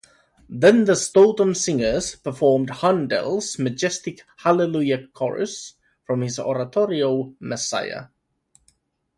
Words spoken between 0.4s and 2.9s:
Then the Stoughton singers performed